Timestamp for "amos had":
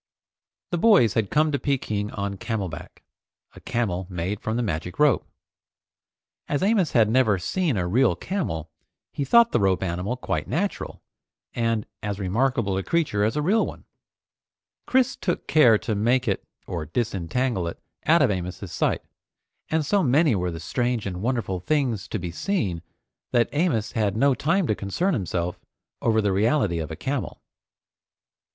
6.63-7.07, 23.51-24.17